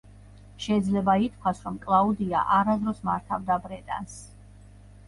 შეიძლება 0.63 1.15
ითქვას, 1.25 1.61
რომ 1.67 1.77
კლაუდია 1.85 2.43
არასდროს 2.57 3.05
მართავდა 3.11 3.61
ბრეტანს. 3.69 4.23